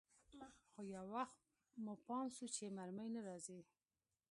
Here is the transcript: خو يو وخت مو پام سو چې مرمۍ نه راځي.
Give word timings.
خو 0.69 0.81
يو 0.95 1.03
وخت 1.15 1.39
مو 1.83 1.93
پام 2.07 2.27
سو 2.37 2.45
چې 2.55 2.65
مرمۍ 2.77 3.07
نه 3.15 3.21
راځي. 3.27 3.59